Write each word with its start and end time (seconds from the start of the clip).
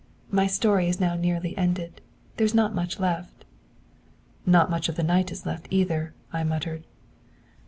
My 0.31 0.47
story 0.47 0.89
is 0.89 0.99
now 0.99 1.13
nearly 1.13 1.55
ended 1.55 2.01
there 2.37 2.45
is 2.45 2.55
not 2.55 2.73
much 2.73 2.99
left.' 2.99 3.45
'Not 4.47 4.71
much 4.71 4.89
of 4.89 4.95
the 4.95 5.03
night 5.03 5.31
is 5.31 5.45
left 5.45 5.67
either,' 5.69 6.15
I 6.33 6.43
muttered. 6.43 6.87